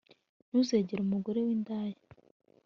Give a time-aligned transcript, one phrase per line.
[0.47, 1.99] ntuzegere umugore w'indaya